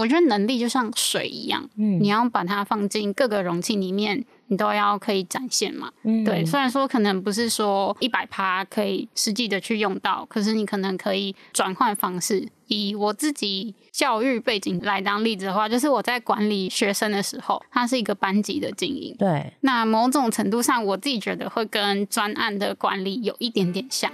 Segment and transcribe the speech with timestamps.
[0.00, 4.24] 我觉得能力就像水一样，嗯，你要把它放进各个容器里面。
[4.46, 5.92] 你都要可以展现嘛？
[6.02, 6.44] 嗯，对。
[6.44, 12.48] 虽然说可能不是说一百趴可以实际的去用到，可是你可能可以转换方式。
[12.66, 19.14] 以我自己教育背景来当例子的话，就是我在管理学生的时候，它是一个班级的经营。
[19.16, 19.52] 对。
[19.60, 24.10] 那某种程度上，我自己觉得会跟专案的管理有一点点像。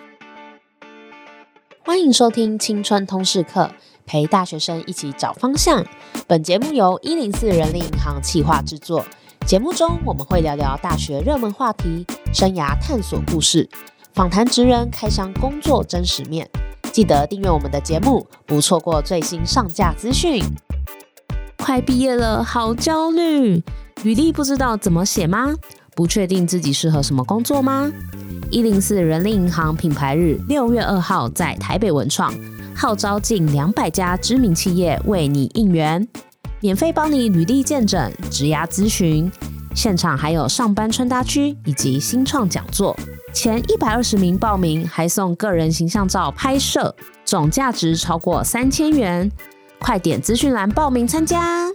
[1.83, 3.73] 欢迎收听青春通识课，
[4.07, 5.85] 陪大学生一起找方向。
[6.27, 9.05] 本节目由一零四人力银行企划制作。
[9.47, 13.69] 节目中我们会聊聊大学热门话题、生涯探索故事、
[14.15, 16.49] 访谈职人开箱工作真实面。
[16.93, 20.43] 记得订阅我们的节目，不错过最新上架资讯。
[21.59, 23.63] 快毕业了，好焦虑！
[24.03, 25.55] 履历不知道怎么写吗？
[25.97, 27.91] 不确定自己适合什么工作吗？
[28.51, 32.33] 一零四人力银行品牌日六月二号在台北文创，
[32.75, 36.07] 号召近两百家知名企业为你应援。
[36.61, 39.31] 免费帮你履历见证、职涯咨询，
[39.75, 42.95] 现场还有上班穿搭区以及新创讲座，
[43.33, 46.95] 前一百二十名报名还送个人形象照拍摄，
[47.25, 49.33] 总价值超过三千元，
[49.79, 51.67] 快点资讯栏报名参加。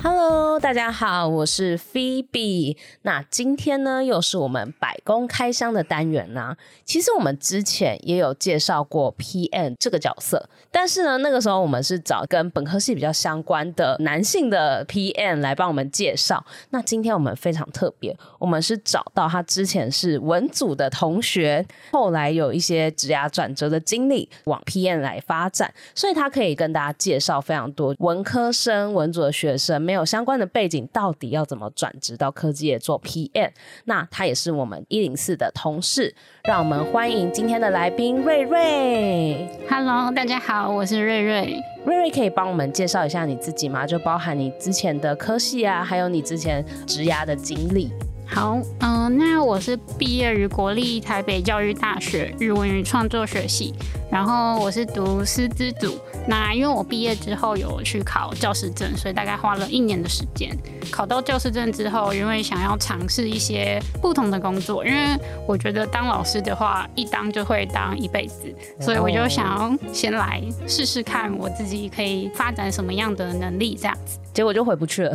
[0.00, 2.76] Hello，大家好，我是 Phoebe。
[3.02, 16.46] 那今天呢，又是我们百工开箱的单元呢、其实我们之前也有介绍过 PM 这个角色，但是呢，那个时候我们是找跟本科系比较相关的男性的 PM 来帮我们介绍。
[16.70, 29.87] 那今天我们非常特别，我们是找到他之前是文组的同学，后来有一些职涯转折的经历，往 PM 来发展，所以他可以跟大家介绍非常多文科生、文组的学生。
[29.88, 33.50] 没有相关的背景，到底要怎么转职到科技业做 PM？
[33.86, 36.14] 那他也是我们一零四的同事，
[36.44, 39.48] 让我们欢迎今天的来宾瑞瑞。
[39.66, 41.58] Hello，大家好，我是瑞瑞。
[41.86, 43.86] 瑞瑞可以帮我们介绍一下你自己吗？
[43.86, 47.90] 就包含你之前的科系啊，还有你之前职涯的经历。
[48.26, 53.72] 好，嗯、呃，那我是毕业于国立台北教育大学日文与创作学系，
[54.10, 55.98] 然后我是读师资组。
[56.28, 60.54] 那因为我毕业之后有去考教师证，所以大概花了一年的时间。
[60.90, 74.18] 考到教师证之后，因为想要尝试一些不同的工作，因为我觉得当老师的话，一当就会当一辈子，所以我就想要先来试试看我自己可以发展什么样的能力，这样子。
[74.38, 75.12] 结果就回不去了。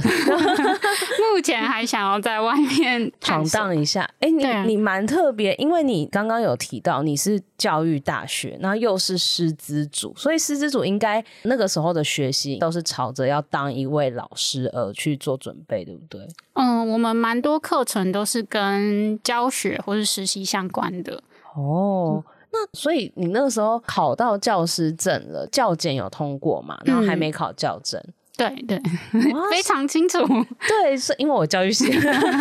[1.31, 4.01] 目前还想要在外面闯荡一下。
[4.19, 16.27] 哎、欸，你你蛮特别，因为你刚刚有提到你是教育大学，然后又是师资组，所以师资组应该那个时候的学习都是朝着要当一位老师而去做准备，对不对？
[16.55, 21.23] 嗯，我们蛮多课程都是跟教学或是实习相关的。
[21.55, 26.77] 哦，那所以你那个时候考到教师证了，教检有通过嘛？
[26.83, 27.97] 然后还没考教证。
[28.05, 28.81] 嗯对对，
[29.51, 30.17] 非常清楚。
[30.67, 31.85] 对，是因为我教育系。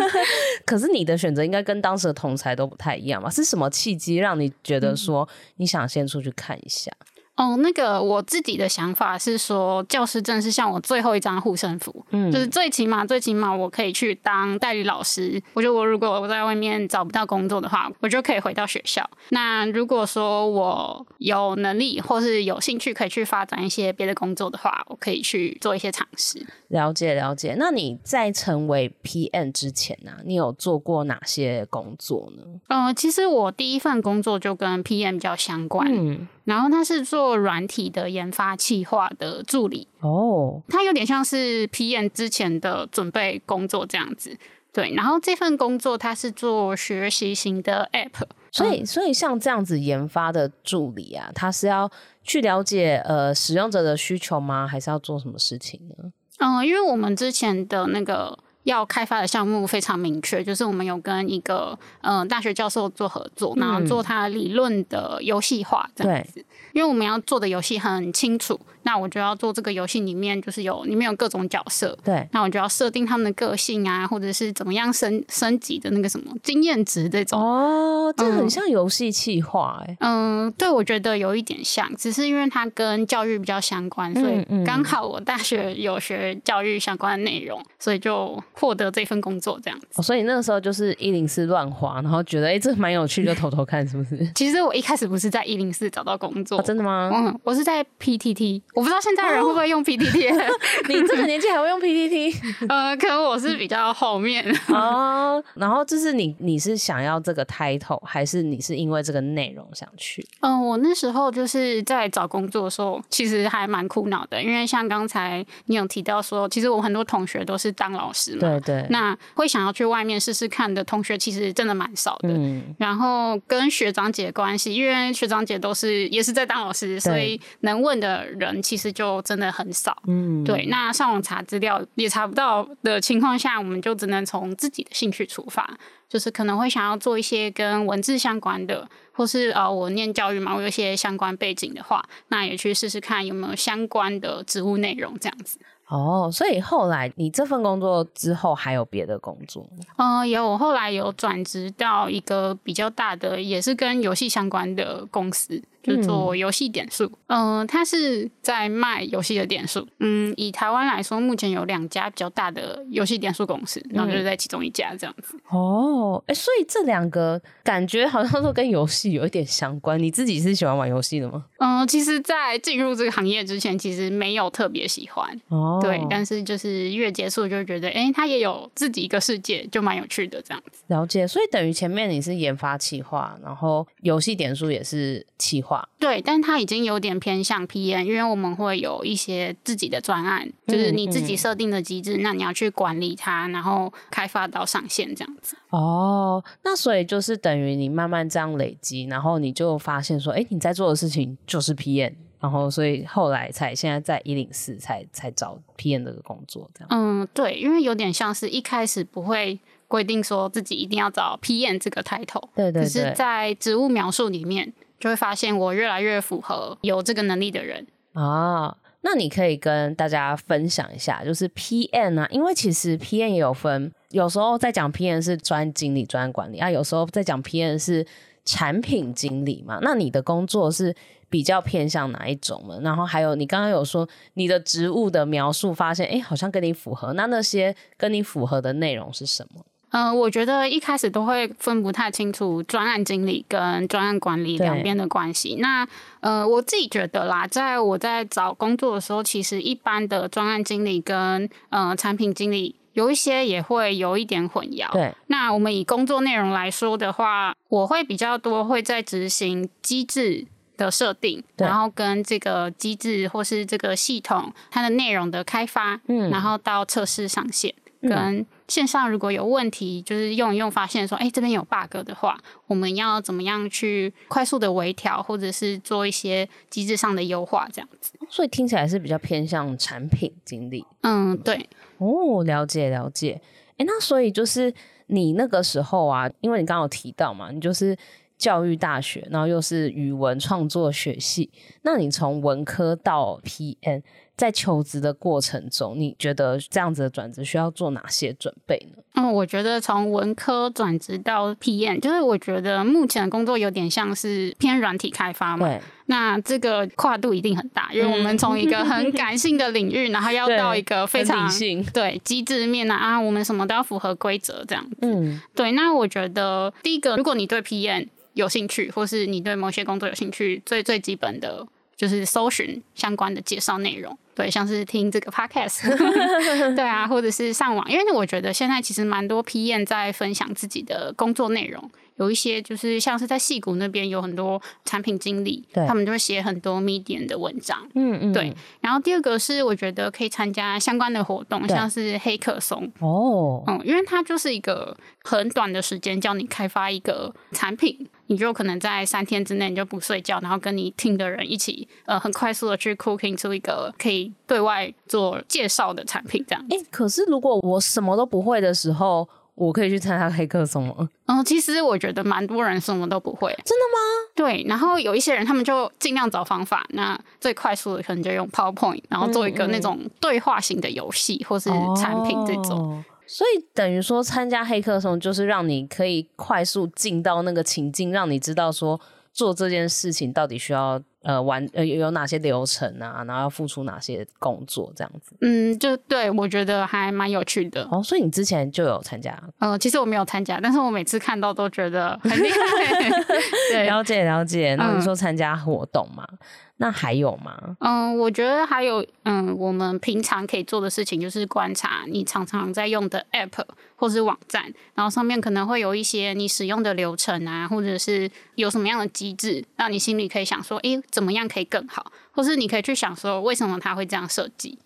[0.64, 3.28] 可是你的选择应该跟当时的同才都不太一样吧？
[3.30, 6.90] 是什么契机让你觉得说你想先出去看一下？
[7.34, 15.42] 哦，那个我自己的想法是说，教师证是像我最后一张护身符，嗯，就是最起码最起码我可以去当代理老师。
[15.54, 19.08] 我觉得我如果我在外面找不到工作的话，我就可以回到学校。
[19.30, 26.46] 那如果说我有能力或是有兴趣可以去发展一些别的工作的话，我可以去做一些尝试。
[26.68, 27.56] 了解了解。
[27.58, 32.42] 那你在成为 PM 之前呢、啊，你有做过哪些工作呢？
[32.68, 36.28] 呃，其实我第一份工作就跟 PM 比较相关，嗯。
[36.44, 44.36] 然后他是做软体的研发企划的助理哦，他有点像是 PM 之前的准备工作这样子，
[44.72, 44.92] 对。
[44.94, 51.90] 然后这份工作他是做学习型的 App，所以所以像这样子研发的助理啊，他是要
[52.22, 54.66] 去了解呃使用者的需求吗？
[54.66, 56.12] 还是要做什么事情呢？
[56.38, 58.38] 嗯、呃，因为我们之前的那个。
[58.64, 66.44] 要开发的项目非常明确，就是我们有跟一个嗯、呃、大学教授做合作，然后做他理论的游戏化这样子。
[66.72, 77.38] 因为我们要做的游戏很清楚，那我就要做这个游戏里面就是有里面有各种角色，对，那我就要设定他们的个性啊，或者是怎么样升升级的那个什么经验值这种。
[77.38, 79.96] 哦，这很像游戏企划哎。
[80.00, 88.42] 嗯，对，我觉得有一点像，只是因为它跟教育比较相关，所以刚好我大学有学教育相关的内容，所以就。
[88.52, 89.86] 获得这份工作这样子。
[89.96, 94.30] 哦，所以那个时候就是一零四乱滑，然后觉得哎、欸，这蛮有趣，就偷偷看，是不是？
[94.34, 96.58] 其实我一开始不是在一零四找到工作。
[96.58, 97.10] 哦，真的吗？
[97.12, 100.32] 嗯，我是在 PTT，我不知道现在人会不会用 PTT。
[100.32, 100.58] 哦、
[100.88, 102.66] 你这个年纪还会用 PTT？
[102.68, 105.42] 呃，可能我是比较后面哦。
[105.54, 110.26] 然后就是你，你是想要这个 title，还是你是因为这个内容想去？
[110.40, 118.86] 嗯、呃，我那时候就是在找工作的时候，其实还蛮苦恼的，因为像刚才你有提到说，其实我很多同学都是当老师嘛，对对。
[118.90, 122.28] 那会想要去外面试试看的同学，其实真的蛮少的。
[122.28, 122.74] 嗯。
[122.78, 129.96] 然后跟学长姐关系，因为学长姐都是也是在当老师，所以能问的人其实就真的很少。
[130.06, 130.42] 嗯。
[130.44, 135.78] 对，那上网查资料也查不到的情况下，我们就只能从自己的兴趣出发。
[136.12, 145.58] 就是可能会想要做一些跟文字相关的，或是呃，我念教育嘛，我有一些相关背景的话，那也去试试看有没有相关的职务内容这样子。
[145.88, 149.66] 哦，所以后来你这份工作之后还有别的工作
[149.96, 150.18] 嗯？
[150.18, 155.62] 呃，有，我后来有转职到一个比较大的，也是跟游戏相关的公司。
[155.82, 159.86] 就做游戏点数，嗯、呃，他是在卖游戏的点数。
[159.98, 165.36] 嗯，以台湾来说，目前有两家比较大的游戏点数公司，然后就是在其中一家这样子。
[165.50, 170.00] 嗯、哦，哎、欸，所以这两个感觉好像都跟游戏有一点相关。
[170.00, 171.44] 你自己是喜欢玩游戏的吗？
[171.58, 175.36] 嗯、呃，其实，在进入这个行业之前，其实没有特别喜欢。
[175.48, 180.82] 哦，对，但是就是越接触，就觉得，哎、欸，他也有自己一个世界，就蛮有趣的这样子。
[180.86, 185.71] 了解，所以等于前面你是研发企划，然后游戏点数也是企划。
[185.98, 195.56] 对，但它已经有点偏向 PM，因为我们会有一些自己的专案，就是你自己设定的机制，嗯嗯，那你要去管理它，然后开发到上线这样子。
[195.70, 206.88] 哦，那所以就是等于你慢慢这样累积，然后你就发现说，哎，你在做的事情就是 PM，然后所以后来才现在在一零四才才找 PM 这个工作这样。
[206.90, 209.58] 嗯，对，因为有点像是一开始不会
[209.88, 214.72] 规定说自己一定要找 PM 这个 title，对对对，可是在职务描述里面。
[215.02, 218.76] 就会发现我越来越符合有这个能力的人啊。
[219.00, 228.06] 那你可以跟大家分享一下，就是 PM 啊，因为其实 PM 也有分，有时候在讲 PM 是专经理、专管理啊，有时候在讲 PM 是
[228.44, 229.80] 产品经理嘛。
[229.82, 230.94] 那你的工作是
[231.28, 232.78] 比较偏向哪一种呢？
[232.84, 239.64] 然后还有你刚刚有说你的职务的描述，发现哎，好像跟你符合，那那些跟你符合的内容是什么？
[239.92, 245.56] 嗯、呃，我觉得一开始都会分不太清楚专案经理跟专案管理两边的关系。
[245.60, 245.86] 那
[246.20, 254.90] 呃，我自己觉得啦，在我在找工作的时候，其实一般的专案经理跟呃产品经理有一些也会有一点混淆。
[254.92, 255.14] 对。
[255.28, 260.46] 那我们以工作内容来说的话，我会比较多会在执行机制
[260.76, 267.74] 的设定，然后跟这个机制或是这个系统它的内容的开发，嗯，然后到测试上线。
[268.02, 278.12] 跟线上如果有问题，就是用一用发现说，哎，这边有 bug 的话，我们要怎么样去快速的微调，或者是做一些机制上的优化，这样子。
[278.28, 280.84] 所以听起来是比较偏向产品经理。
[281.02, 281.68] 嗯，对。
[281.98, 283.40] 哦，了解了解。
[283.76, 284.72] 哎，那所以就是
[285.06, 287.96] 你那个时候啊，因为你刚刚有提到嘛，你就是
[288.36, 291.50] 教育大学，然后又是语文创作学系，
[291.82, 294.02] 那你从文科到 PM。
[294.36, 299.02] 在求职的过程中，你觉得这样子的转职需要做哪些准备呢？
[299.14, 305.68] 嗯，我觉得从文科转职到 PM，就是我觉得目前的工作有点像是偏软体开发嘛。
[305.68, 305.80] 对。
[306.06, 311.48] 那这个跨度一定很大，因为我们从一个很感性的领域， 然后要到一个非常
[311.92, 314.96] 对机制面啊啊，我们什么都要符合规则这样子。
[315.02, 315.72] 嗯，对。
[315.72, 321.66] 那我觉得第一个，如果你对 PM 有兴趣，或是你对某些工作有兴趣，最最基本的。
[322.02, 325.88] 就是搜寻相关的介绍内容，对，像是听这个 podcast，
[326.74, 331.88] 对啊，或者是上网，因为我觉得现在其实蛮多 PM 在分享自己的工作内容。
[332.16, 338.54] 有一些就是像是在戏谷那边有很多产品经理，他们就会写很多 Medium 的文章，嗯嗯，对。
[338.80, 356.74] 然后第二个是我觉得可以参加相关的活动，像是黑客松哦，嗯，因为它就是一个很短的时间教你开发一个产品，你就可能在三天之内你就不睡觉，然后跟你听的人一起，呃，很快速的去 cooking 出一个可以对外做介绍的产品这样子。
[356.74, 359.28] 哎、欸，可是如果我什么都不会的时候。
[359.54, 361.06] 我可以去参加黑客松吗？
[361.26, 363.52] 嗯，其实我觉得蛮多人什么都不会。
[363.66, 363.98] 真的吗？
[364.34, 371.68] 对，然后有一些人他们就尽量找方法，那最快速的可能就用 PowerPoint，然后做一个那种对话型的游戏或是
[372.00, 372.78] 产品这种。
[372.78, 379.00] 哦，所以等于说参加黑客松就是让你可以快速进到那个情境，让你知道说
[379.32, 385.34] 做这件事情到底需要呃完呃有哪些流程啊，然后要付出哪些工作这样子。
[385.40, 387.88] 嗯，就对我觉得还蛮有趣的。
[387.90, 389.42] 哦，所以你之前就有参加？
[389.58, 393.10] 呃，其实我没有参加，但是我每次看到都觉得很厉害。
[393.72, 394.74] 对，了解了解。
[394.74, 396.26] 那你说参加活动嘛？
[396.30, 396.38] 嗯
[396.82, 397.76] 那还有吗？
[397.78, 404.64] 嗯，我觉得还有，嗯，我们平常可以做的事情就是观察你常常在用的 App 或是网站，
[404.96, 414.76] 然后上面可能会有一些你使用的流程啊，或者是有什么样的机制，让你心里可以想说，诶，怎么样可以更好，或是你可以去想说，为什么它会这样设计。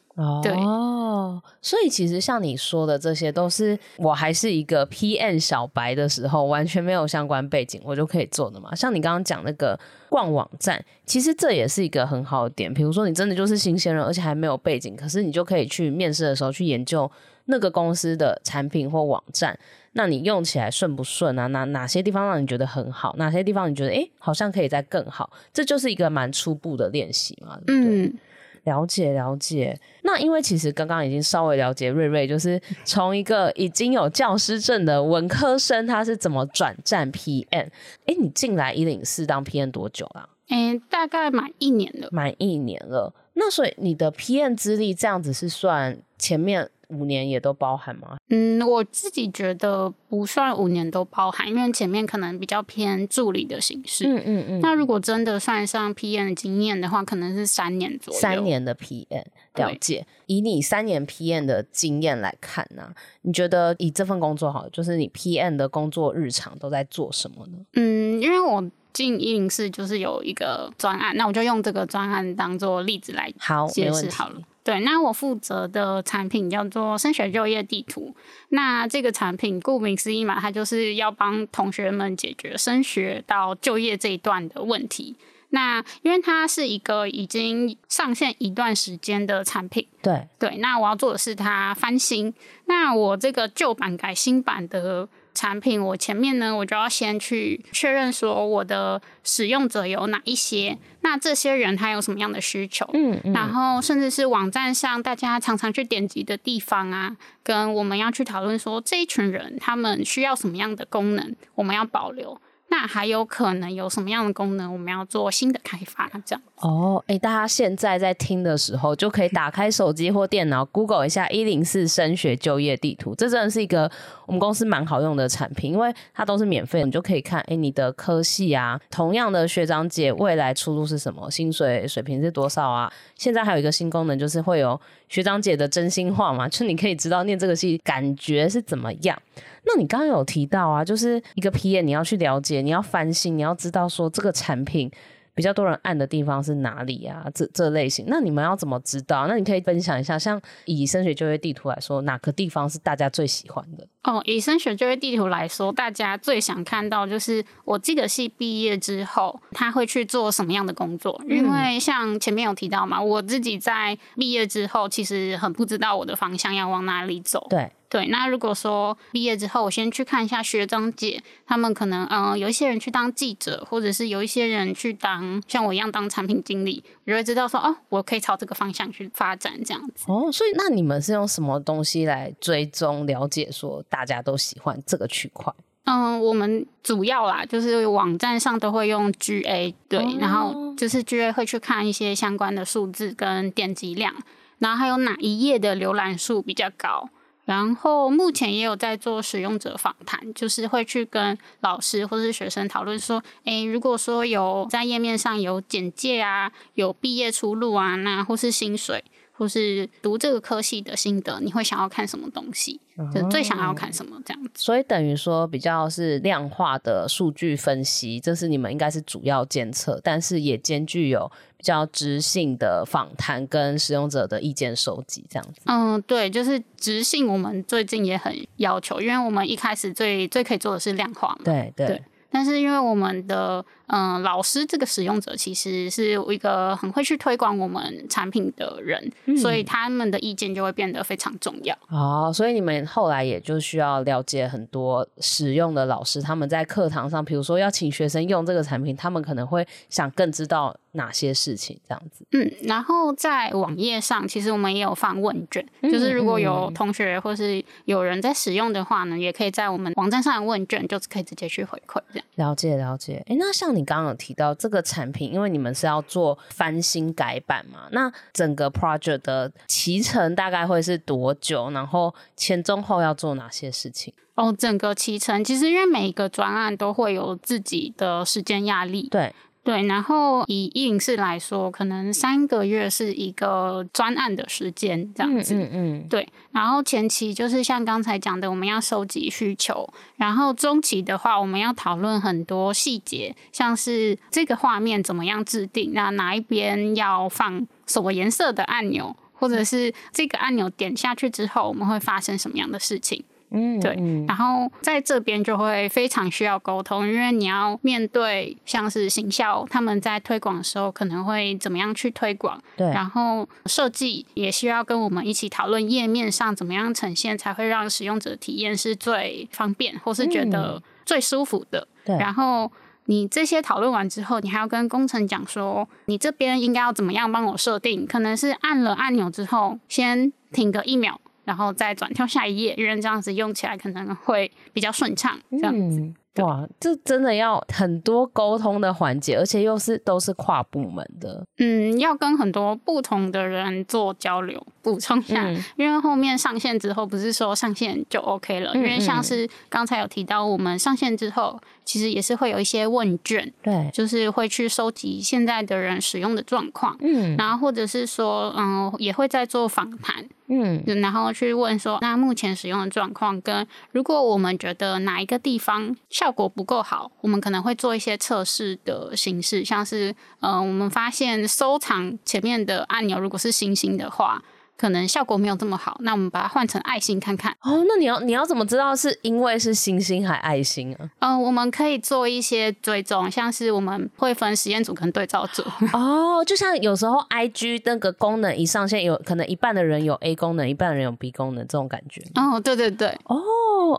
[0.43, 8.75] 对哦，所以其实像你说的这些，都是我还是一个 PM 小白的时候，完全没有相关背景，我就可以做的嘛。
[8.75, 12.73] 像你刚刚讲那个逛网站，其实这也是一个很好的点。
[12.73, 17.11] 比如说你真的就是新鲜人，而且还没有背景，可是你就可以去面试的时候去研究
[17.45, 19.59] 那个公司的产品或网站，
[19.93, 21.47] 那你用起来顺不顺啊？
[21.49, 23.15] 哪哪些地方让你觉得很好？
[23.19, 25.31] 哪些地方你觉得诶好像可以再更好？
[25.53, 28.07] 这就是一个蛮初步的练习嘛，对不对？
[28.07, 28.19] 嗯。
[28.67, 37.69] 了解了解，那因为其实刚刚已经稍微了解瑞瑞，就是从一个已经有教师证的文科生，他是怎么转战 PM？
[38.07, 40.29] 哎，你进来一零四当 PM 多久了？
[40.49, 42.09] 嗯，大概满一年了。
[42.13, 46.69] 满一年了，那所以你的 PM 资历这样子是算前面？
[46.89, 48.17] 五年也都包含吗？
[48.31, 54.07] 嗯，我自己觉得不算五年都包含，因为前面可能比较偏助理的形式。
[54.07, 54.61] 嗯嗯嗯。
[54.61, 58.21] 那如果真的算上 PM 的经验的话，可能是三年左右。
[58.21, 59.25] 三年的 PM，
[59.55, 60.07] 了解。
[60.27, 67.59] 以你三年 PM 的经验来看呢、啊，你觉得以这份工作好，就是你 PM 的工作日常都在做什么呢？
[67.75, 68.63] 嗯，因为我
[68.97, 74.41] 进一零四就是有一个专案，那我就用这个专案当做例子来好解释好了。
[74.65, 78.17] 对，那我负责的产品叫做升学就业地图。
[78.49, 85.15] 那这个产品顾名思义嘛，它就是要帮同学们解决升学到就业这一段的问题。
[85.51, 90.57] 那因为它是一个已经上线一段时间的产品，对对。
[90.57, 92.33] 那我要做的是它翻新。
[92.65, 95.07] 那我这个旧版改新版的。
[95.37, 112.41] 产品，我前面呢，我就要先去确认说我的使用者有哪一些，那这些人他有什么样的需求，嗯，嗯，然后甚至是网站上大家常常去点击的地方啊，跟我们要去讨论说这一群人他们需要什么样的功能，我们要保留。
[112.79, 114.71] 那还有可能有什么样的功能？
[114.71, 117.03] 我们要做新的开发，这样哦。
[117.07, 123.15] 哎、大家现在在听的时候，就可以打开手机或电脑，Google 一下一零四升学就业地图。
[123.15, 123.91] 这真的是一个
[124.27, 132.93] 我们公司蛮好用的产品，因为它都是免费，你就可以看，哎、你的科系啊，同样的学长姐未来出路是什么，薪水水平是多少啊？
[133.15, 134.79] 现在还有一个新功能，就是会有
[135.09, 139.19] 学长姐的真心话嘛，就你可以知道念这个系感觉是怎么样。
[139.67, 144.91] 那你刚刚有提到啊，就是一个 PM，你要去了解，你要翻新，你要知道说这个产品。
[145.35, 147.27] 比较多人按的地方是哪里啊？
[147.35, 149.27] 这这类型，那你们要怎么知道？
[149.27, 153.87] 那你可以分享一下，像以升学就业地图来说，哪个地方是大家最喜欢的？
[154.05, 161.23] 哦，以升学就业地图来说，大家最想看到就是我这个系毕业之后，他会去做什么样的工作？
[161.29, 161.37] 嗯。
[161.37, 167.47] 因为像前面有提到嘛，我自己在毕业之后，其实很不知道我的方向要往哪里走。
[167.51, 167.71] 对。
[167.89, 180.05] 对，那如果说毕业之后，我先去看一下学长姐，他们可能嗯、呃，有一些人去当记者，或者是有一些人去当像我一样当产品经理，我就会知道说哦，我可以朝这个方向去发展这样子。
[180.09, 185.53] 哦，所以那你们是用什么东西来追踪了解说大家都喜欢这个区块？
[185.85, 194.13] 嗯，我们主要啦，就是网站上都会用 GA，对，哦、然后就是 GA 会去看一些相关的数字跟点击量，
[194.59, 197.09] 然后还有哪一页的浏览数比较高。
[197.47, 212.81] 然后目前也有在做使用者访谈，就是会去跟老师或是学生讨论说，诶，如果说有在页面上有简介啊，有毕业出路啊，那或是薪水，或是读这个科系的心得，你会想要看什么东西？
[213.15, 214.51] 就最想要看什么这样子？
[214.55, 221.31] 所以等于说比较是量化的数据分析，这是你们应该是主要监测，但是也兼具有。
[221.57, 225.61] 比较质性的访谈跟使用者的意见收集，这样子。
[225.65, 231.41] 嗯，对，就是直性，我们最近也很要求，因为我们一开始最最可以做的是量化嘛。
[231.45, 231.87] 对对。
[231.87, 241.75] 对但是因为我们的嗯、呃、老师这个使用者其实是一个很会去推广我们产品的人，嗯、所以他们的意见就会变得非常重要。
[241.89, 251.79] 哦，所以你们后来也就需要了解很多使用的老师，他们在课堂上，比如说要请学生用这个产品，他们可能会想更知道哪些事情？
[251.89, 252.27] 这样子。
[252.33, 262.27] 嗯，然后在网页上，其实我们也有放问卷，嗯、就是如果有同学或是有人在使用的话呢，也可以在我们网站上的问卷，就是可以直接去回馈这样。
[262.35, 263.23] 了解了解。
[263.29, 271.71] 哎，那像你刚刚有提到这个产品，因为你们是要做翻新改版嘛，那整个 project 的期程大概会是多久？
[271.71, 274.13] 然后前中后要做哪些事情？
[274.35, 279.35] 哦，整个期程其实因为每一个专案都会有自己的时间压力，对
[279.67, 279.87] 对。
[279.87, 286.27] 然后以影视来说，可能三个月是一个专案的时间这样子，嗯嗯，嗯对。
[286.53, 303.25] 然后前期就是像刚才讲的，我们要收集需求，然后中期的话，我们要讨论很多细节，像是这个画面怎么样制定，那哪一边要放什么颜色的按钮，或者是这个按钮点下去之后，我们会发生什么样的事情。
[303.51, 321.87] 嗯，对，然后在这边就会非常需要沟通，因为你要面对像是行销，他们在推广的时候可能会怎么样去推广，对，然后设计也需要跟我们一起讨论页面上怎么样呈现才会让使用者体验是最方便或是觉得最舒服的。
[322.05, 322.71] 对，然后
[323.05, 331.21] 你这些讨论完之后，你还要跟工程讲说，你这边应该要怎么样帮我设定，可能是按了按钮之后先停个一秒。
[331.47, 335.39] 然后再转跳下一页，因为这样子用起来可能会比较顺畅。
[335.53, 341.47] 这样子，嗯、哇，这真的要很多沟通的环节，而且又是都是跨部门的。
[341.59, 344.61] 嗯，要跟很多不同的人做交流。
[344.87, 360.25] 补充一下，嗯、因为后面上线之后，不是说上线就 OK 了，嗯、因为像是刚才有提到，我们上线之后，其实也是会有一些问卷，对，就是会去收集现在的人使用的状况，嗯，然后或者是说，嗯，也会在做访谈。
[360.49, 374.41] 嗯，然后去问说，那目前使用的状况跟如果我们觉得哪一个地方效果不够好，我们可能会做一些测试的形式，像是，呃，我们发现收藏前面的按钮如果是星星的话。
[374.77, 377.53] 可能效果没有这么好，那我们把它换成爱心看看。
[377.63, 381.11] 哦，那你要你要怎么知道是因为是星星还爱心啊？
[381.21, 385.63] 嗯、呃，我们可以做一些追踪，像是我们会分实验组跟对照组。
[385.93, 392.23] 哦，就像有时候 IG 那个功能一上线，有可能一半的人有 A 功能，一半的人有 B 功能，这种感觉。
[392.35, 393.09] 哦，对对对。
[393.25, 393.41] 哦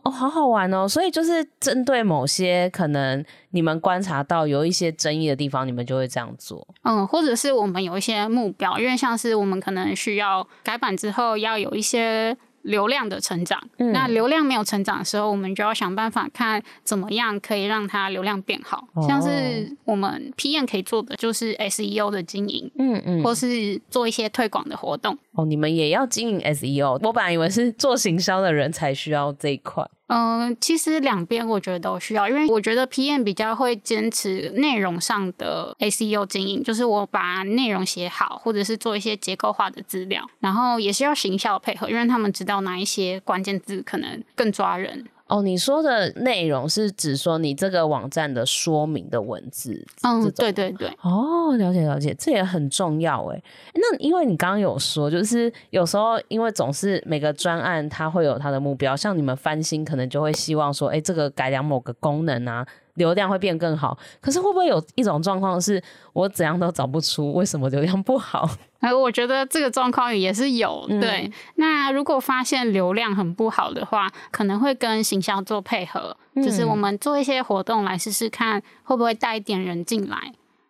[0.03, 0.87] 哦，好好玩哦。
[0.87, 6.67] 所以就是针对某些可能你们观察到有一些争议的地方，你们就会这样做。
[6.83, 10.47] 嗯，或者是我们有一些目标，因为像是我们可能需要。
[10.63, 18.85] 改版之后要有一些流量的成长，嗯、那流量没有成长的时候，我们就要想办法看怎么样可以让它流量变好。
[18.93, 25.17] 哦、像是我们 PM 可以做的就是 SEO 的经营，嗯嗯，或是做一些推广的活动。
[25.37, 26.99] 哦，你们也要经营 SEO？
[27.03, 29.87] 我本来以为是做行销的人才需要这一块。
[30.07, 45.05] 嗯、其实两边我觉得都需要，因为我觉得 PM 比较会坚持内容上的 SEO 经营，就是我把内容写好，或者是做一些结构化的资料，然后也是要行销配合，因为他们知道哪一些关键字可能更抓人。
[45.27, 49.85] 哦，你说的内容是指说你这个网站的说明的文字？
[50.03, 50.87] 嗯，对对对。
[51.01, 53.43] 哦，了解了解，这也很重要哎。
[53.73, 62.65] 那因为你刚刚有说，就是有时候因为总是每个专案它会有它的目标，像你们翻新可能就会希望说，哎，这个改良某个功能啊。
[62.97, 65.81] 流量会变更好，可是会不会有一种状况是
[66.13, 68.47] 我怎样都找不出为什么流量不好？
[68.79, 70.85] 哎， 我觉得这个状况也是有。
[70.89, 80.17] 嗯、对，那如果发现流量很不好的话，可能会跟行销做配合，嗯、就是我们做一些活动来试试看会不会带一点人进来。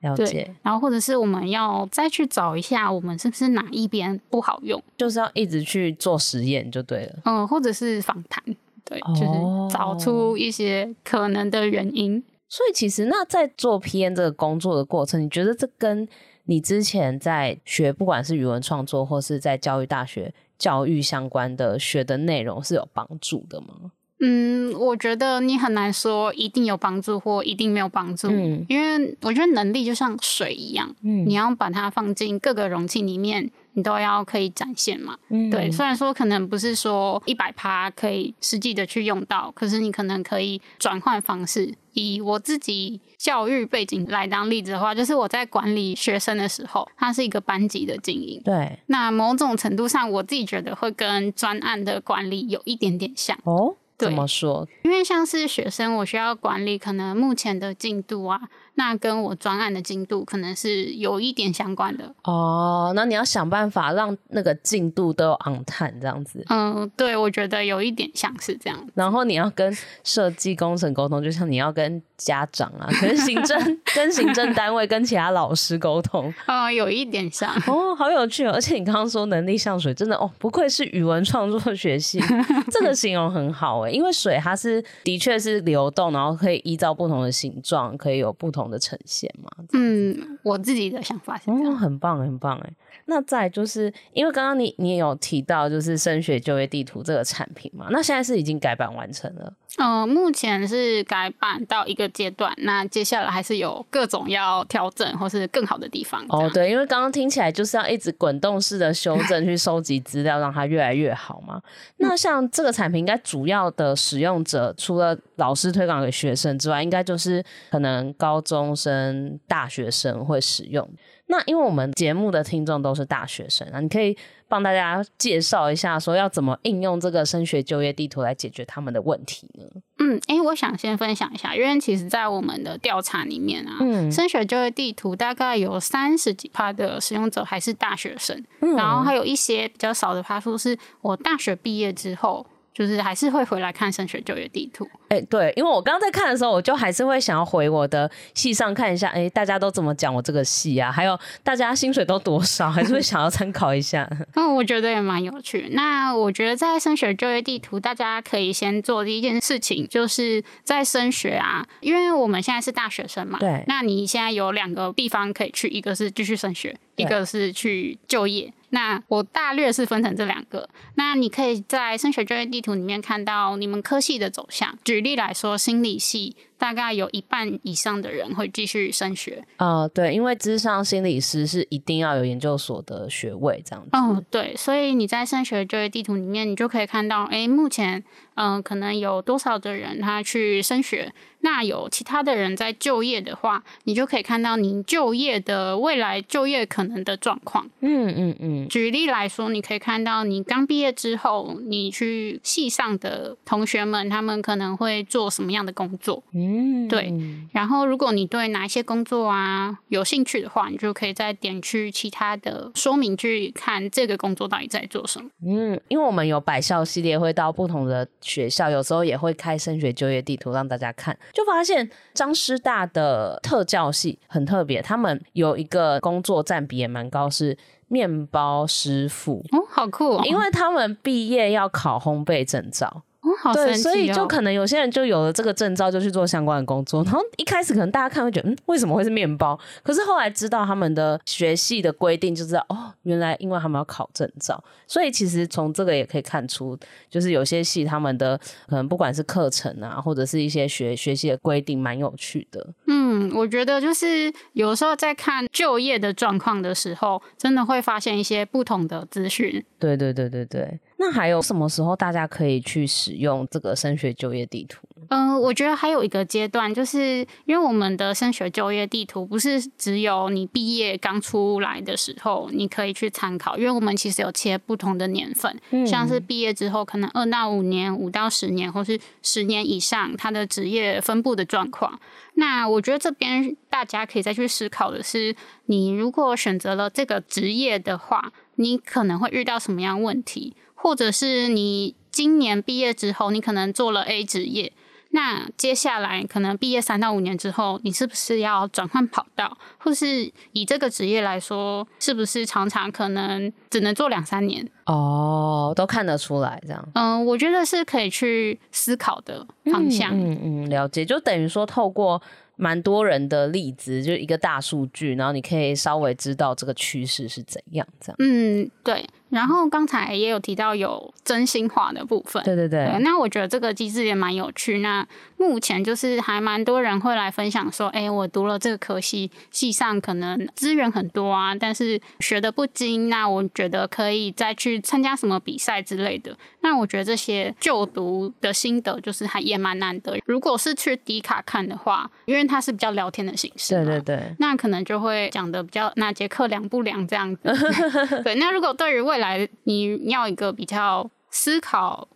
[0.02, 0.54] 了解。
[0.62, 7.16] 然后或者是我们要再去找一下，我们是不是哪一边不好用，就是要一直去做实验就对了。
[7.26, 8.44] 嗯，或者是访谈。
[8.88, 12.24] 对，就是找出一些可能的原因。
[12.50, 16.08] 所以其实那在做 PN 这个工作的过程，你觉得这跟
[16.46, 23.92] 你之前在学，不管是语文创作或是在教育大学教育相关的学的内容是有帮助的吗？
[24.20, 35.70] 嗯，我觉得你很难说一定有帮助或一定没有帮助，嗯，因为我觉得能力就像水一样，嗯，你要把它放进各个容器里面，你都要可以展现嘛，嗯，对。
[35.72, 41.72] 虽然说可能不是说一百趴可以实际的去用到，可是你可能可以转换方式。
[41.94, 48.80] 以我自己教育背景来当例子的话，就是我在管理学生的时候，它是一个班级的经营，对。
[48.88, 53.76] 那某种程度上，我自己觉得会跟专案的管理有一点点像哦。
[53.98, 54.68] 怎么说？
[54.84, 58.40] 因为像是学生，我需要管理可能目前的进度啊，
[58.78, 62.94] 那跟我专案的进度可能是有一点相关的哦。
[62.96, 66.46] 那你要想办法让那个进度都有 on time 这样子。
[66.50, 68.88] 嗯，对，我觉得有一点像是这样。
[68.94, 76.32] 然后你要跟设计工程沟通，就像你要跟家长啊，跟行政跟行政单位、跟其他老师沟通。
[76.46, 78.52] 哦，有一点像哦，好有趣哦！
[78.54, 82.22] 而且你刚刚说能力像水，真的哦，不愧是语文创作学系，
[82.70, 89.50] 这个形容很好哎，因为水它是的确是流动，然后可以依照不同的形状，可以有不同的呈现嘛。
[89.74, 92.74] 嗯，我自己的想法是这样，哦，很棒很棒哎。
[93.10, 99.54] 那再就是因为刚刚你你也有提到，就是升学就业地图这个产品嘛，那现在是已经改版完成了？
[99.78, 106.26] 呃，目前是改版到一个阶段，那接下来还是有各种要调整或是更好的地方。
[106.30, 111.62] 哦，对，因为刚刚听起来就是要一直滚动式的修正，去收集资料，让它越来越好嘛。
[111.98, 120.90] 那像这个产品，应该主要的使用者除了老师推广给学生之外，应该就是可能高中生、大学生会使用。
[121.30, 129.66] 那因为我们节目的听众都是大学生啊，你可以帮大家介绍一下，说要怎么应用这个升学就业地图来解决他们的问题呢？
[130.00, 142.46] 嗯，诶、欸，我想先分享一下，因为其实在我们的调查里面啊，嗯，升学就业地图大概有三十几趴的使用者还是大学生，嗯，然后还有一些比较少的趴数是我大学毕业之后。
[142.78, 144.88] 就是还是会回来看升学就业地图。
[145.10, 150.92] 哎、欸，对，因为我刚刚在看的时候，我就还是会想要回我的系上看一下，哎、欸，大家都怎么讲我这个系啊？
[150.92, 152.70] 还有大家薪水都多少？
[152.70, 154.08] 还是会想要参考一下。
[154.36, 155.70] 嗯，我觉得也蛮有趣。
[155.72, 163.40] 那我觉得在升学就业地图，大家可以先做的一件事情，就是在升学啊，因为我们现在是大学生嘛。
[163.40, 163.64] 对。
[163.66, 168.54] 那你现在有两个地方可以去，一个是继续升学，一个是去就业。
[168.70, 174.78] 那我大略是分成这两个，那你可以在升学就业地图里面看到你们科系的走向。
[174.84, 176.36] 举例来说，心理系。
[176.58, 179.44] 大概有一半以上的人会继续升学。
[179.58, 183.90] 呃，对，因为智商心理师是一定要有研究所的学位这样子。
[183.94, 188.04] 哦，对，所以你在升学就业地图里面，你就可以看到，哎，目前
[188.36, 197.70] 嗯、呃，可能有多少的人他去升学，那有其他的人在就业的话，你就可以看到你就业的未来就业可能的状况。
[197.82, 198.68] 嗯嗯嗯。
[198.68, 206.24] 举例来说，你可以看到你刚毕业之后，你去系上的同学们，他们可能会做什么样的工作。
[206.34, 206.47] 嗯，
[206.88, 207.14] 对。
[207.52, 215.30] 然后，如果你对哪一些工作啊有兴趣的话，你就可以再点去其他的说明去看这个工作到底在做什么。
[215.46, 227.58] 嗯，因为我们有百校系列，会到不同的学校，有时候也会开升学就业地图让大家看，就发现张师大的特教系很特别，他们有一个工作占比也蛮高，是
[227.88, 229.44] 面包师傅。
[229.52, 230.22] 哦，好酷哦！
[230.26, 233.04] 因为他们毕业要考烘焙证照。
[233.28, 237.04] 哦好哦、对，所以就可能有些人就有了这个证照，就去做相关的工作。
[237.04, 239.60] 然后一开始可能大家看会觉得，嗯，为什么会是面包？
[239.84, 244.64] 可是后来知道他们的学系的规定，就知道哦，原来因为他们要考证照。
[244.88, 246.78] 所以其实从这个也可以看出，
[247.10, 252.66] 就是有些系他们的可能不管是课程啊，或者是一些学学习的规定，蛮有趣的。
[252.86, 252.97] 嗯，
[253.34, 259.64] 我觉得就是有时候在看就业的状况的时候，真的会发现一些不同的资讯。
[259.80, 260.80] 对对对对对。
[261.00, 264.80] 那还有什么时候大家可以去使用这个升学就业地图？
[265.10, 282.00] 嗯、呃，我觉得还有一个阶段，就是因为我们的升学就业地图不是只有你毕业刚出来的时候你可以去参考，因为我们其实有切不同的年份，嗯、像是毕业之后可能二到五年、五到十年，或是十年以上，它的职业分布的状况。
[282.34, 290.56] 那我觉得这边大家可以再去思考的是，你如果选择了这个职业的话，你可能会遇到什么样问题？
[290.76, 294.72] 或者是你今年毕业之后，你可能做了 A 职业，
[295.10, 299.58] 那接下来可能毕业三到五年之后，你是不是要转换跑道？
[299.80, 304.68] 或是以这个职业来说，是不是常常可能只能做两三年？
[304.86, 306.88] 哦，都看得出来这样。
[306.94, 310.12] 嗯，我觉得是可以去思考的方向。
[310.12, 312.22] 嗯嗯，嗯，了解，就等于说透过。
[312.58, 318.16] 蛮多人的例子，就一个大数据，然后你可以稍微知道这个趋势是怎样，这样。
[318.20, 319.06] 嗯，对。
[319.30, 323.00] 然后刚才也有提到有真心话的部分，对对对，对。
[323.00, 324.80] 那我觉得这个机制也蛮有趣。
[324.80, 325.06] 那
[325.38, 333.10] 目前就是还蛮多人会来分享说，哎，我读了这个科系，系上可能资源很多啊，但是学的不精。
[333.10, 336.36] 那我觉得可以再去参加什么比赛之类的。
[336.62, 340.18] 那我觉得这些就读的心得就是还也蛮难得。
[340.26, 347.42] 如果是去迪卡看的话，因为它是比较聊天的形式，对对对，那可能就会讲的比较哪节课凉不凉这样子。
[348.24, 352.08] 对，那如果对于未来你要一个比较思考，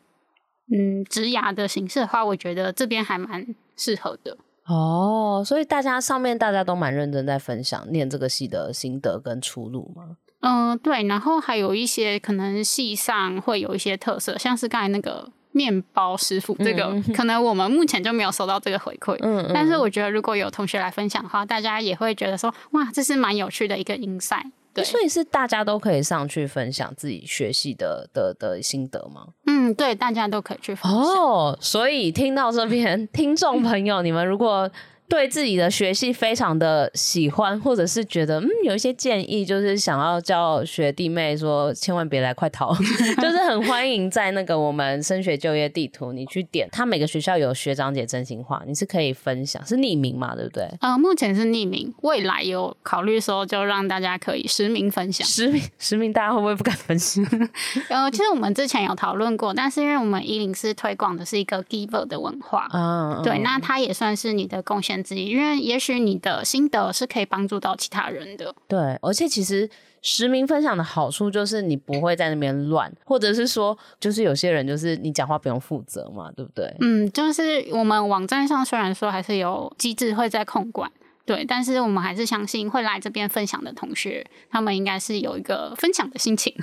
[0.71, 4.37] 嗯，职涯的形式的话，我觉得这边还蛮适合的。
[4.65, 10.17] 哦，所以大家上面大家都蛮认真在分享念这个系的心得跟出路吗？
[10.41, 15.31] 嗯、呃，对，然后还有一些可能系上会有一些特色，像是刚才那个。
[15.53, 19.17] 面包师傅，这个 可能我们目前就没有收到这个回馈。
[19.19, 24.49] 嗯，但是我觉得如果有同学来分享的话，大家也会觉得说，哇，这是蛮有趣的一个 insight。
[24.73, 29.27] 对，所以是大家都可以上去分享自己学习的的的心得吗？
[29.47, 31.01] 嗯，对，大家都可以去分享。
[31.01, 34.69] 哦，所以听到这边， 听众朋友，你们如果。
[35.11, 42.73] 对自己的学系非常的喜欢，或者是觉得嗯有一些建议，就是想要叫学弟妹说千万别来快逃，
[43.21, 50.65] 就是很欢迎在那个我们升学就业地图，你去点，他每个学校有学长姐真心话，你是可以分享，是匿名嘛，对不对？
[50.79, 57.21] 呃，目前是匿名，未来有考虑说就让大家可以实名分享，实名实名大家会不会不敢分享？
[57.89, 65.00] 呃，其实我们之前有讨论过，但是因为我们一零四推广的是一个 giver 的文化，嗯，对，那它也算是你的贡献。
[65.15, 69.69] 因为也许你的心得是可以帮助到其他人的，对，而且其实
[70.01, 76.73] 实名分享的好处就是你不会在那边乱，或者是说，就是有些人就是你讲话不用负责嘛，对不对？
[76.79, 80.91] 嗯，就是我们网站上虽然说还是有机制会在控管。
[81.25, 86.53] 对，但是我们还是相信会来这边分享的同学，他们应该是有一个分享的心情。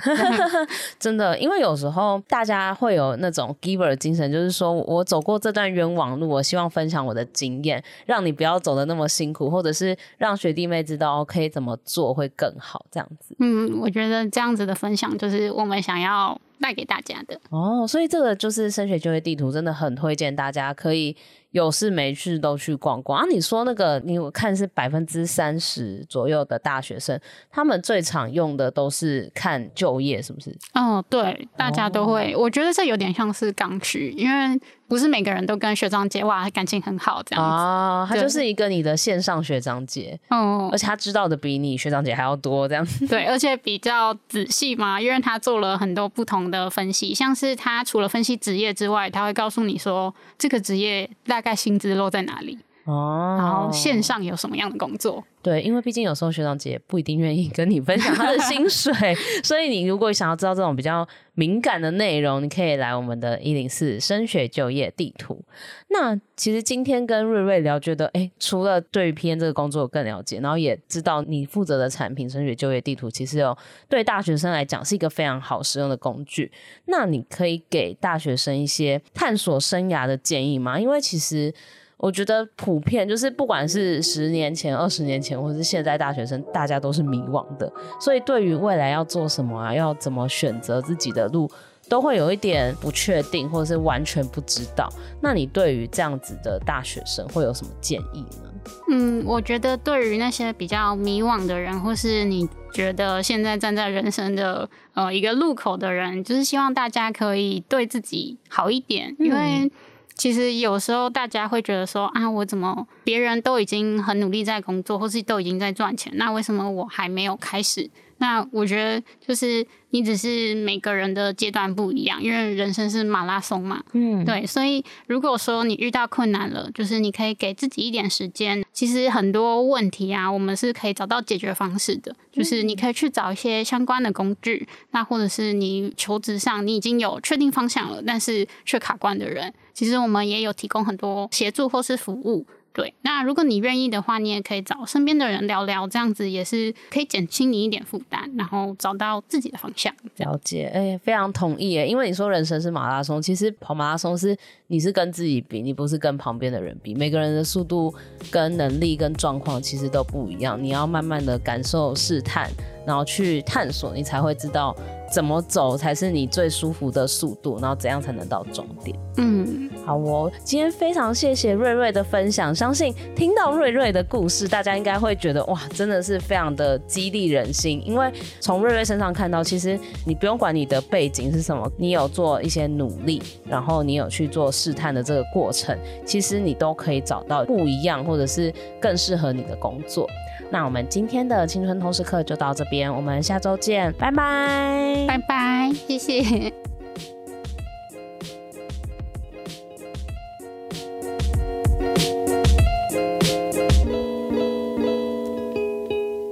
[0.99, 13.35] 真的，因为有时候大家会有那种 giver 的精神，就是说我走过这段冤枉路，我希望分享我的经验，让你不要走得那么辛苦，或者是让学弟妹知道可以怎么做会更好，这样子。
[13.39, 17.39] 嗯，我觉得这样子的分享就是我们想要带给大家的。
[17.49, 21.15] 哦，所以这个就是升学就业地图，真的很推荐大家可以。
[21.51, 23.25] 有事没事都去逛逛啊！
[23.29, 30.55] 你说那个，你我看是百分之三十左右的大学生，他们最常用的都是看就业，是不是？
[30.73, 32.33] 哦，对，大家都会。
[32.33, 34.59] 哦、我觉得这有点像是刚需，因为。
[34.89, 51.07] 不是每个人都跟学长姐哇感情很好这样子啊，他就是一个你的线上学长姐，哦，而且他知道的比你学长姐还要多这样子，对，而且比较仔细嘛，因为他做了很多不同的分析，像是他除了分析职业之外，他会告诉你说这个职业
[51.39, 52.59] 大概薪资落在哪里。
[52.85, 55.23] 哦，然后线上有什么样的工作？
[55.41, 58.93] 对，因为毕竟有时候学长姐不一定愿意跟你分享他的薪水，
[59.41, 65.41] 所以你如果想要知道这种比较敏感的内容，你可以来我们的一零四升学就业地图。
[65.89, 76.51] 那其实今天跟瑞瑞聊，觉得哎，除了对于 PM 这个工作更了解，然后也知道你负责的产品升学就业地图，其实有对大学生来讲是一个非常好使用的工具。
[76.87, 80.77] 那你可以给大学生一些探索生涯的建议吗？
[80.79, 81.53] 因为其实。
[81.99, 87.69] 我觉得普遍就是，不管是十年前、二十年前，或者是现在大学生，大家都是迷惘的。
[87.99, 91.51] 所以对于未来要做什么啊，要怎么选择自己的路，
[91.89, 94.87] 都会有一点不确定，或者是完全不知道。
[95.21, 98.49] 那你对于这样子的大学生会有什么建议呢？
[98.89, 109.65] 嗯，我觉得对于那些比较迷惘的人，或是你觉得现在站在人生的呃一个路口的人，就是希望大家可以对自己好一点，因为。
[109.65, 109.71] 嗯
[110.19, 117.89] 其实有时候大家会觉得说啊，我怎么别人都已经很努力在工作，或是都已经在赚钱，那为什么我还没有开始？
[118.19, 123.81] 那我觉得就是你只是每个人的阶段不一样，因为人生是马拉松嘛。
[123.93, 128.63] 嗯，对，所以如果说你遇到困难了，就是你可以给自己一点时间。
[128.71, 132.15] 其实很多问题啊，我们是可以找到解决方式的。
[132.31, 142.45] 就是你可以去找一些相关的工具，那或者是你求职上你已经有确定方向了，但是却卡关的人，其实我们也有提供很多协助或是服务。
[142.73, 149.93] 对，那如果你愿意的话，你也可以找身边的人聊聊，这样子也是可以减轻你一点负担，然后找到自己的方向。
[150.17, 156.93] 了解，哎、非常同意诶，因为你说人生是马拉松，其实跑马拉松是你是跟自己比，你不是跟旁边的人比。
[156.93, 157.93] 每个人的速度、
[158.31, 162.49] 跟能力、跟状况其实都不一样，你要慢慢的感受、试探，
[162.89, 164.75] 然后去探索，你才会知道。
[165.11, 167.57] 怎么走才是你最舒服的速度？
[167.59, 168.95] 然后怎样才能到终点？
[169.17, 172.53] 嗯，好哦，今天非常谢谢瑞瑞的分享。
[172.53, 177.81] 相信听到瑞瑞的故事，大家应该会觉得哇，真的是非常的激励人心。
[177.83, 185.75] 因为从瑞瑞身上看到，其实你不用管你的背景是什么，你有做一些努力，然后你有去做试探的这个过程，
[186.05, 190.07] 其实你都可以找到不一样，或者是更适合你的工作。
[190.51, 196.51] 那我们今天的青春通识课就到这边，我们下周见，拜拜，拜拜，谢谢。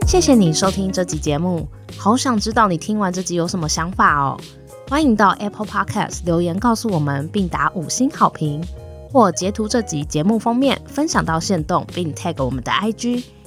[0.08, 4.40] 谢谢你收听这集节目，好想知道你听完这集有什么想法哦。
[4.90, 8.64] 欢迎到 Apple Podcast 留言告诉我们，并打五星好评，
[9.12, 13.26] 或截图这集节目封面分享到线动，并 tag 我们的 IG。